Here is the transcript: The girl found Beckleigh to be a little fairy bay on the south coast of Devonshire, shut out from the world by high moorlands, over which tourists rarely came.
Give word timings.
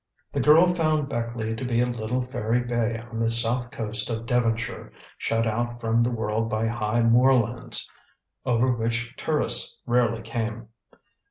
The 0.31 0.39
girl 0.39 0.65
found 0.65 1.09
Beckleigh 1.09 1.55
to 1.55 1.63
be 1.63 1.79
a 1.79 1.85
little 1.85 2.23
fairy 2.23 2.61
bay 2.61 2.97
on 3.11 3.19
the 3.19 3.29
south 3.29 3.69
coast 3.69 4.09
of 4.09 4.25
Devonshire, 4.25 4.91
shut 5.19 5.45
out 5.45 5.79
from 5.79 5.99
the 6.01 6.09
world 6.09 6.49
by 6.49 6.67
high 6.67 7.03
moorlands, 7.03 7.87
over 8.43 8.71
which 8.71 9.13
tourists 9.15 9.79
rarely 9.85 10.23
came. 10.23 10.69